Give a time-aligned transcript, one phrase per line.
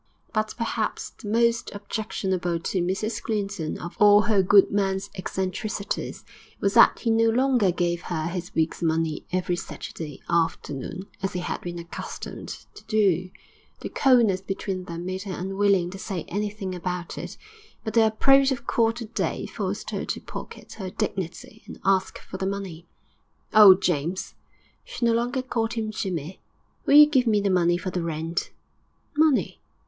[0.33, 6.25] But perhaps the most objectionable to Mrs Clinton of all her good man's eccentricities,
[6.59, 11.41] was that he no longer gave her his week's money every Saturday afternoon as he
[11.41, 13.29] had been accustomed to do;
[13.81, 17.37] the coldness between them made her unwilling to say anything about it,
[17.83, 22.37] but the approach of quarter day forced her to pocket her dignity and ask for
[22.37, 22.87] the money.
[23.53, 24.33] 'Oh, James!'
[24.83, 26.39] she no longer called him Jimmy
[26.87, 28.49] 'will you give me the money for the rent?'
[29.15, 29.61] 'Money?'